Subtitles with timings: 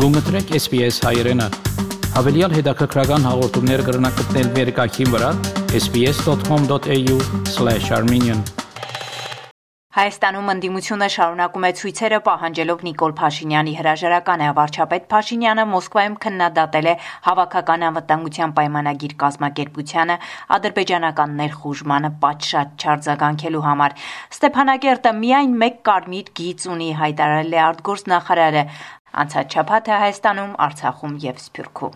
[0.00, 1.46] Գումտրեք SPS հայրենը։
[2.14, 5.28] Հավելյալ հետաքրքրական հաղորդումներ կգրնակցնել վերկայքին վրա
[5.82, 8.40] sps.com.au/armenian
[9.90, 16.94] Հայաստանում ընդդիմությունը շարունակում է ցույցերը պահանջելով Նիկոլ Փաշինյանի հրաժարականը։ Վարչապետ Փաշինյանը Մոսկվայում քննադատել է
[17.26, 20.16] հավաքական անվտանգության պայմանագիր կազմակերպությանը
[20.56, 23.98] ադրբեջանական ներխուժմանը պատշաճ չարձագանքելու համար։
[24.38, 28.64] Ստեփանակերտը միայն մեկ կարմիր գիծ ունի, հայտարարել է արտգործնախարարը։
[29.10, 31.94] Անցած շաբաթը Հայաստանում, Արցախում եւ Սփյուռքում։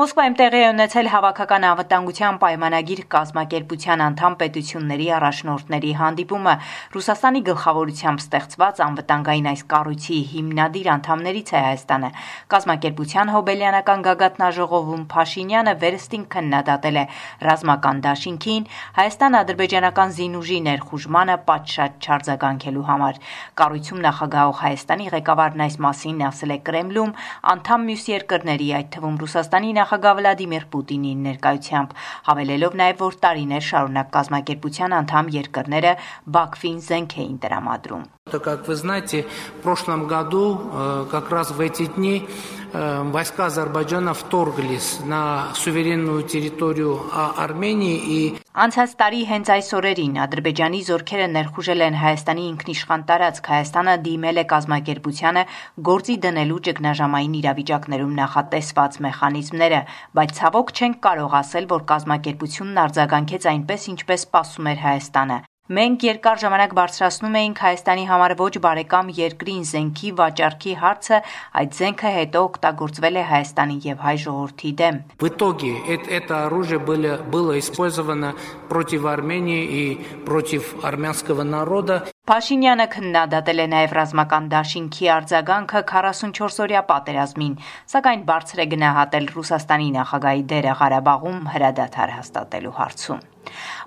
[0.00, 6.54] Մոսկվայում տեղի է ունեցել հավաքական անվտանգության պայմանագիր կազմակերպության անդամ պետությունների առաջնորդների հանդիպումը։
[6.94, 12.10] Ռուսաստանի գլխավորությամբ ստեղծված անվտանգային այս կառույցի հիմնադիր անդամներից է Հայաստանը։
[12.54, 17.04] Կազմակերպության հոբելյանական գագաթնաժողովում Փաշինյանը վերստին քննադատել է
[17.44, 18.68] ռազմական դաշինքին
[19.04, 23.22] Հայաստան-ադրբեջանական զինուժի ներխուժմանը պատշաճ չարձագանքելու համար։
[23.60, 27.13] Կառույցում նախագահող Հայաստանի ղեկավարն այս մասին ասել է Կրեմլում
[27.53, 31.97] անդամ մյուս երկրների, այդ թվում Ռուսաստանի նախագահ Վլադիմիր Պուտինի ներկայությամբ,
[32.29, 35.93] հավելելով նաև, որ տարիներ շարունակ կազմակերպության անդամ երկրները
[36.37, 39.25] Բաքվին զենք էին տրամադրում։ Как вы знаете,
[39.57, 42.27] в прошлом году, э, как раз в эти дни,
[42.73, 50.80] э, войска Азербайджана вторглись на суверенную территорию Армении и Անցած տարի հենց այս օրերին Ադրբեջանի
[50.88, 55.42] զորքերը ներխուժել են Հայաստանի ինքնիշխան տարածք։ Հայաստանը դիմել է կազմակերպությանը
[55.88, 59.80] գործի դնելու ճգնաժամային իրավիճակներում նախատեսված մեխանիզմները,
[60.20, 66.39] բայց ցավոք չենք կարող ասել, որ կազմակերպությունն արձագանքեց այնպես, ինչպես սպասում էր Հայաստանը։ Մենք երկար
[66.41, 71.19] ժամանակ բարձրացնում էինք Հայաստանի համար ոչ բարեկամ երկրին զենքի վաճառքի հարցը,
[71.61, 75.71] այդ զենքը հետո օգտագործվել է Հայաստանի եւ հայ ժողովրդի դեմ։ В итоге
[76.17, 78.33] это оружие было было использовано
[78.67, 79.85] против Армении и
[80.25, 82.09] против армянского народа.
[82.24, 87.56] Փաշինյանը քննադատել է նաև ռազմական դաշինքի արձագանքը 44-օրյա պատերազմին,
[87.92, 93.20] սակայն բարձր է գնահատել Ռուսաստանի նախագահի դերը Ղարաբաղում հրադադար հաստատելու հարցում։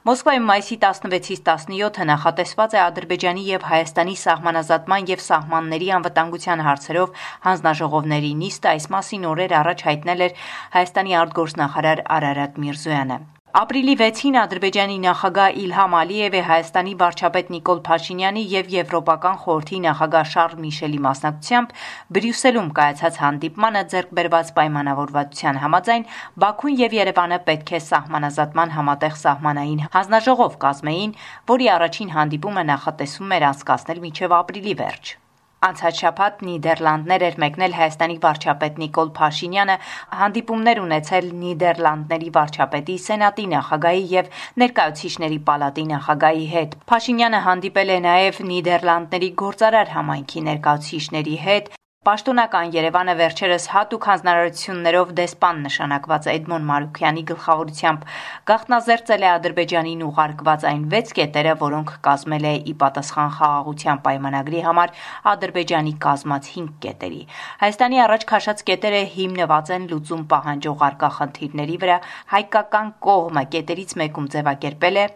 [0.10, 8.32] Մոսկվայում մայիսի 16-ից 17-ը նախատեսված է Ադրբեջանի եւ Հայաստանի սահմանազատման եւ սահմանների անվտանգության հարցերով հանձնաժողովների
[8.44, 10.38] նիստը այս մասին օրեր առաջ հայտնել էր
[10.78, 13.20] Հայաստանի արտգործնախարար Արարատ Միրզոյանը։
[13.58, 20.62] Ապրիլի 6-ին Ադրբեջանի նախագահ Իլհամ Ալիևի Հայաստանի վարչապետ Նիկոլ Փաշինյանի եւ Եվրոպական խորհրդի նախագահ Շարլ
[20.68, 21.74] Միշելի մասնակցությամբ
[22.18, 26.08] Բրյուսելում կայացած հանդիպմանը ձեռք բերված պայմանավորվածության համաձայն
[26.46, 31.22] Բաքուն եւ Երևանը պետք է սահմանազատման համատեղ սահմանային հանձնաժողով կազմեին,
[31.58, 35.18] որի առաջին հանդիպումը նախատեսվում էր անցկացնել մինչև ապրիլի վերջ։
[35.66, 39.78] Անցած շաբաթ Նիդերլանդներ էր մեկնել Հայաստանի վարչապետ Նիկոլ Փաշինյանը,
[40.20, 44.30] հանդիպումներ ունեցել Նիդերլանդների վարչապետի, Սենատի նախագահի եւ
[44.64, 51.74] ներկայացուցիչների պալատի նախագահի հետ։ Փաշինյանը հանդիպել է նաեւ Նիդերլանդների գործարար համայնքի ներկայացուցիչների հետ,
[52.08, 58.06] Պաշտոնական Երևանը վերջերս հատուկ հանձնարարություններով դեսպան նշանակված Էդմոն Մարուկյանի գլխավորությամբ
[58.52, 64.96] գաղտնազերծել է Ադրբեջանին ուղարկված այն 6 կետերը, որոնք կազմել է ի պատասխան խաղաղության պայմանագրի համար
[65.36, 67.22] Ադրբեջանի կազմած 5 կետերի։
[67.68, 72.02] Հայաստանի առաջ քաշած կետերը հիմնված են լուծում պահանջող արկա խնդիրների վրա,
[72.38, 75.08] հայկական կողմը կետերից մեկում ձևակերպել է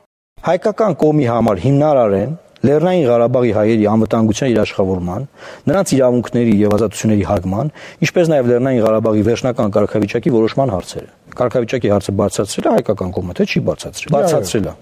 [0.51, 5.23] հայկական կողմի համար հիմնարար են Լեռնային Ղարաբաղի հայերի անվտանգության երաշխավորման,
[5.65, 7.73] նրանց իրավունքների եւ ազատությունների հարգման,
[8.05, 11.09] ինչպես նաեւ Լեռնային Ղարաբաղի վերջնական կարգավիճակի որոշման հարցերը։
[11.41, 14.77] Կարգավիճակի հարցը բարձրացրել է հայկական կողմը, թե չի բարձրացրել։ Բարձրացրել է։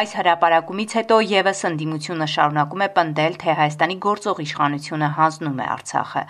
[0.00, 6.24] Այս հրապարակումից հետո եւս ընդդիմությունը շարունակում է պնդել, թե Հայաստանի գործող իշխանությունը հանձնում է Արցախը։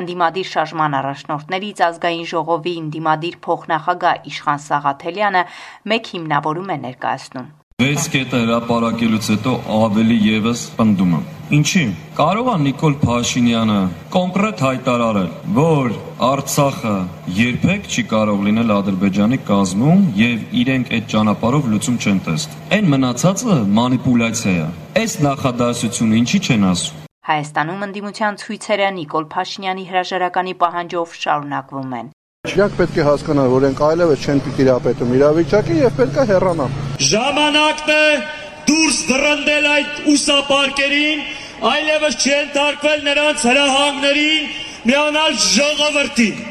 [0.00, 5.46] Ընդդիմադիր շարժման առաջնորդներից ազգային ժողովի ընդդիմադիր փոխնախագահ Իշխան Սաղաթելյանը
[5.94, 7.48] մեկ հիմնավորում է ներկայացնում։
[7.82, 11.26] Վեց կետը հրապարակելուց հետո ավելի եւս պնդում եմ։
[11.56, 11.82] Ինչի՞։
[12.20, 13.76] Կարող է Նիկոլ Փաշինյանը
[14.14, 15.28] կոնկրետ հայտարարել,
[15.58, 15.92] որ
[16.30, 16.94] Արցախը
[17.40, 23.60] երբեք չի կարող լինել Ադրբեջանի կազմում եւ իրենք այդ ճանապարհով լուծում չեն տեսնում։ Այն մնացածը
[23.82, 32.00] մանիպուլյացիա է։ Այս նախադասությունը ինչի չեն ասում։ Հայաստանում ընդդիմության ցույցերը Նիկոլ Փաշինյանի հրաժարականի պահանջով շարունակվում
[32.00, 32.14] են։
[32.46, 36.76] Իրանք պետք է հասկանան, որ ենք այլևս չեն պիտի իրապետում իրավիճակի եւ պետք է հեռանան։
[37.06, 38.04] Ժամանակն է
[38.70, 41.24] դուրս դրնդել այդ ուսապարկերին,
[41.70, 44.46] այլևս չեն թարգվել նրանց հրահանգներին,
[44.86, 46.44] միանալ ժողովրդին։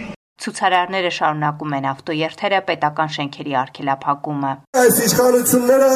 [0.45, 4.51] Ցուցարարները շարունակում են ավտոերթերը պետական շենքերի արգելափակումը։
[4.81, 5.91] Այս իշխանությունները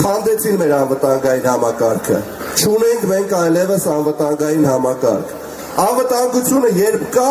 [0.00, 2.22] քանդեցին մեր անվտանգային համակարգը։
[2.64, 5.36] Չունենք մենք այլևս անվտանգային համակարգ։
[5.84, 7.28] Անվտանգությունը երբ կա,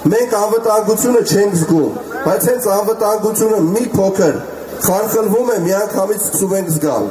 [0.00, 4.36] Մենք անվտանգությունը չենք զգում, բայց հենց անվտանգությունը մի փոքր
[4.84, 7.08] խարխլվում է, միանգամից սկսում ենք զգալ։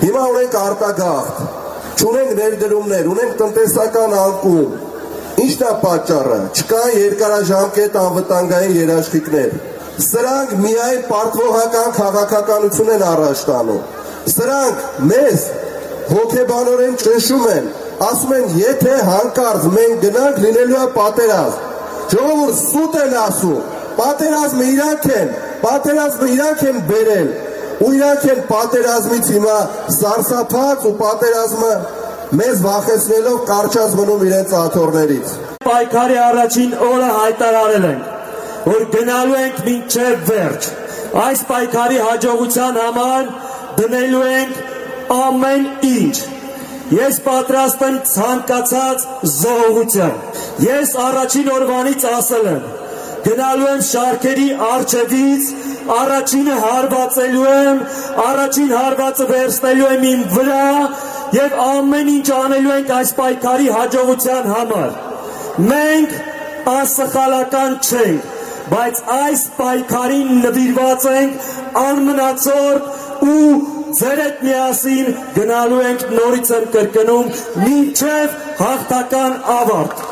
[0.00, 1.40] Հիմա ունենք արտագաղթ,
[1.98, 4.76] չունենք ներդրումներ, ունենք տնտեսական անկում։
[5.40, 9.54] Ինչ Ի՞նչն է պատճառը։ Չկան երկարաժամկետ անվտանգային երաշխիքներ։
[10.06, 13.80] Սրանք միայն պարտվողական քաղաքականություն են առաջ տանում։
[14.34, 15.48] Սրանք մեզ
[16.10, 17.68] հոգեբանորեն ճնշում են,
[18.10, 21.69] ասում են, եթե հանկարծ մենք գնանք լինելու է պատերազմ։
[22.10, 23.58] Ժողովուրդ սուտ են ասում,
[24.00, 25.28] պատերազմը իրանք են,
[25.62, 27.28] պատերազմը իրանք են բերել,
[27.80, 29.58] ու իրանք են պատերազմից հիմա
[29.96, 31.74] սարսափած ու պատերազմը
[32.40, 35.36] մեզ վախեցնելով կարճած մնում իրենց աթորներից։
[35.66, 38.10] Պայքարի առաջին օրը հայտարարել ենք,
[38.66, 40.68] որ գնալու ենք մինչև վերջ։
[41.20, 43.30] Այս պայքարի հաջողության համար
[43.80, 44.60] դնելու ենք
[45.20, 46.16] ամեն ինչ։
[47.00, 49.08] Ես պատրաստ եմ ցանկացած
[49.40, 50.29] զոհության։
[50.64, 52.64] Ես առաջին օրվանից ասել եմ,
[53.26, 55.50] գնալու եմ շարքերի արջևից,
[55.96, 57.80] առաջինը հարվածելու եմ,
[58.24, 60.66] առաջին հարվածը վերցնելու եմ իմ վրա
[61.36, 64.92] եւ ամեն ինչ անելու ենք այս պայքարի հաջողության համար։
[65.70, 66.14] Մենք
[66.74, 68.30] անսխալական չենք,
[68.70, 71.50] բայց այս պայքարին նվիրված ենք
[71.84, 73.46] անմնացորդ ու
[74.00, 80.09] ձեր հետ միասին գնալու ենք նորից եմ կրկնում մինչև հաղթական ավարտ։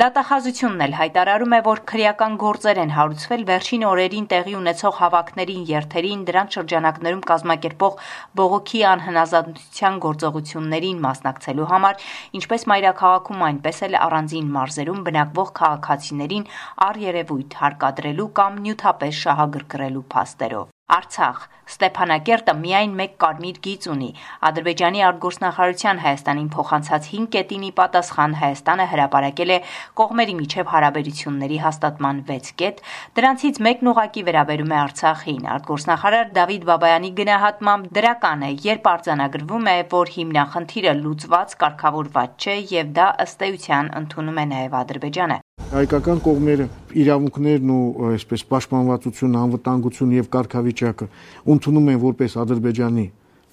[0.00, 6.22] Դատախազությունն էլ հայտարարում է, որ քրեական գործեր են հարուցվել վերջին օրերին տեղի ունեցող հավաքներին, երթերին,
[6.30, 8.00] դրանց շրջանակներում կազմակերպող
[8.40, 12.08] բողոքի անհնազանդության գործողություններին մասնակցելու համար,
[12.40, 16.50] ինչպես մայրաքաղաքում, այնպես էլ առանձին մարզերում բնակվող քաղաքացիներին
[16.88, 21.48] առերևույթ հարկադրելու կամ նյութապես շահագրգռելու փաստերով։ Արցախ.
[21.70, 24.08] Ստեփանակերտը միայն մեկ կարմիր գիծ ունի։
[24.48, 29.58] Ադրբեջանի արտգործնախարարության Հայաստանին փոխանցած 5 կետինի պատասխան Հայաստանը հրապարակել է
[30.00, 32.82] կողմերի միջև հարաբերությունների հաստատման 6 կետ,
[33.20, 39.76] դրանցից մեկն ուղակի վերաբերում է Արցախին։ Արտգործնախարար Դավիթ Բաբայանի գնահատմամբ դրական է, երբ արձանագրվում է,
[39.94, 45.38] որ հիմնախնդիրը լուծված, կարգավորված չէ եւ դա ըստ էության ընդունում է նաեւ Ադրբեջանը
[45.70, 46.64] հայկական կողմերը
[46.98, 51.06] իրավունքներն ու այսպես պաշտպանվածություն, անվտանգություն եւ կարգավիճակը
[51.54, 53.04] ընդունում են որպես Ադրբեջանի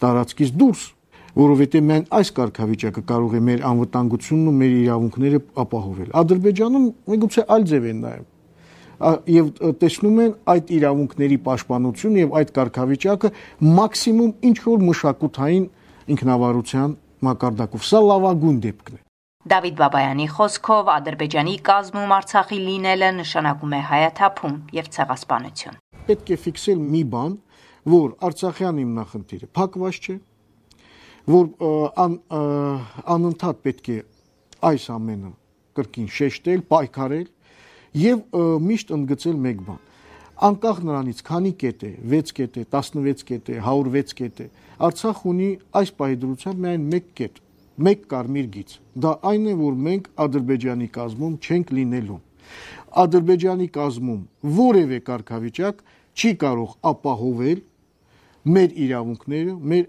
[0.02, 0.82] տարածքից դուրս,
[1.38, 7.68] որովհետեւ մենք այս կարգավիճակը կարող է մեր անվտանգությունն ու մեր իրավունքները ապահովել։ Ադրբեջանում միգուցե այլ
[7.72, 8.28] ձև են նայում
[9.38, 13.34] եւ տեսնում են այդ իրավունքների պաշտպանություն եւ այդ կարգավիճակը
[13.78, 15.68] մաքսիմում ինչ որ մշակութային
[16.18, 16.96] ինքնավարության
[17.30, 19.07] մակարդակով։ Սա լավագույն դեպքն է։
[19.48, 25.78] Դավիթ Բաբայանի խոսքով Ադրբեջանի կազմում Արցախի լինելը նշանակում է հայաթափում եւ ցեղասպանություն։
[26.08, 27.38] Պետք է ֆիքսել մի բան,
[27.94, 30.16] որ Արցախյան հիմնախնդիրը փակված չէ,
[31.38, 31.48] որ
[32.04, 32.20] ան,
[33.16, 33.98] անընդհատ պետք է
[34.68, 35.32] այս ամենը
[35.80, 37.28] կրկին շեշտել, պայքարել
[38.04, 39.84] եւ միշտ ընդգծել մեկ բան.
[40.38, 44.46] անկախ նրանից քանի կետ է 6 կետ է 16 կետ է 106 կետ է
[44.86, 45.48] Արցախ ունի
[45.80, 47.40] այս պայդրությամբ միայն 1 կետ
[47.78, 52.20] մեկ կարմիր գիծ։ Դա այն է, որ մենք Ադրբեջանի կազմում չենք լինելու։
[53.04, 54.22] Ադրբեջանի կազմում
[54.58, 55.84] որևէ կարգավիճակ
[56.18, 57.60] չի կարող ապահովել
[58.48, 59.86] մեր իրավունքները, մեր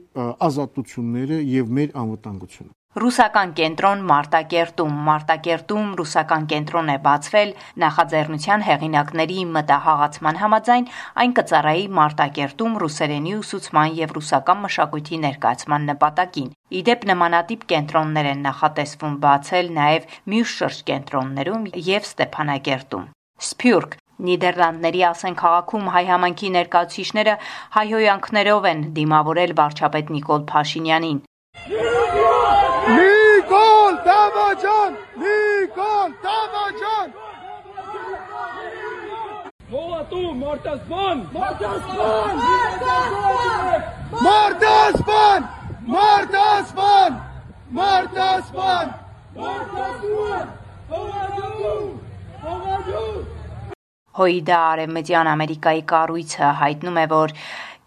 [0.48, 7.52] ազատությունները եւ մեր անվտանգությունը։ Ռուսական կենտրոն Մարտակերտում Մարտակերտում ռուսական կենտրոն է բացվել
[7.82, 10.88] նախաձեռնության հեղինակների մտահաղացման համաձայն
[11.24, 16.50] այն կծառայի Մարտակերտում ռուսերենի ուսուցման եւ ռուսական մշակույթի ներկայացման նպատակին։
[16.80, 23.08] Իդեպ նմանատիպ կենտրոններ են նախատեսվում բացել նաև մյուս շրջկենտրոններում եւ Ստեփանակերտում։
[23.52, 23.96] Սփյուռք.
[24.18, 27.38] Նիդերլանդների ասեն քաղաքում հայ համանքի ներկայացուցիչները
[27.78, 31.20] հայհոյանքներով են դիմավորել վարչապետ Նիկոլ Փաշինյանին։
[32.96, 34.96] Nicole Tabajan!
[35.16, 37.12] Nicole Tabajan!
[39.70, 41.28] Boa tu, Mortas Bon!
[41.32, 42.34] Mortas Bon!
[42.64, 43.02] Mortas
[43.52, 43.82] Bon!
[44.24, 45.40] Mortas Bon!
[45.86, 47.12] Mortas Bon!
[47.70, 48.86] Mortas Bon!
[49.34, 50.46] Mortas Bon!
[50.88, 51.24] Boa
[51.58, 52.00] tu!
[52.42, 53.37] Boa tu!
[54.18, 57.34] Հոիդա Արևմտյան Ամերիկայի կառույցը հայտնում է, որ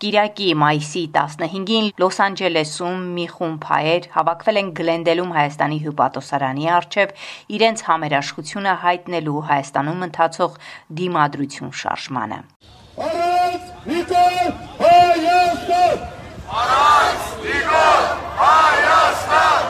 [0.02, 7.14] Կիրակի մայիսի 15-ին Լոս Անջելեսում մի խումբ հայեր հավաքվել են Գլենդելում Հայաստանի հյուպատոսարանի առջև
[7.58, 10.58] իրենց համերաշխությունը հայտնելու Հայաստանում ընթացող
[11.02, 12.40] դիմադրություն շարժմանը։
[13.02, 14.50] Առանց Նիկոլ
[14.82, 16.02] Հայաստան!
[16.62, 18.04] Առանց Նիկոլ
[18.42, 19.64] Հայաստան!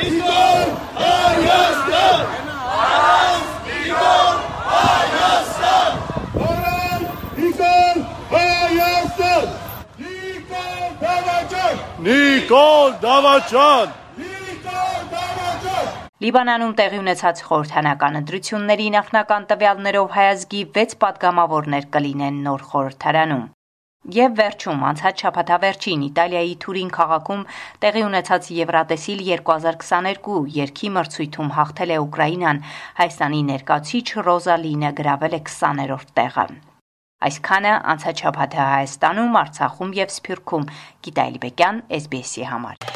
[0.00, 0.66] Նիկոլ
[0.96, 2.20] Հայաստան!
[2.76, 4.34] Առանց Նիկոլ
[4.72, 5.94] Հայաստան!
[6.48, 7.06] Առանց
[7.38, 7.98] Նիկոլ
[8.34, 9.46] Հայաստան!
[10.02, 11.80] Նիկոլ Դավաճան!
[12.08, 13.92] Նիկոլ Դավաճան։
[16.24, 23.46] Լիբանանում տեղի ունեցած խորհրդանական ընտրությունների նախնական տվյալներով հայազգի 6 падգամավորներ կլինեն նոր խորհրդարանում։
[24.18, 27.48] Եվ վերջում անցած շաբաթավերջին Իտալիայի Թուրին քաղաքում
[27.86, 32.64] տեղի ունեցած Եվրատեսիլ 2022 երկի մրցույթում հաղթել է Ուկրաինան,
[33.00, 36.48] Հայաստանի ներկայացիչ Ռոզալինը գրավել է 20-րդ տեղը։
[37.26, 40.68] Այսքանը անցաչափաթը Հայաստանում, Արցախում եւ Սփյուռքում։
[41.08, 42.95] Գիտալիբեկյան, SBS-ի համար։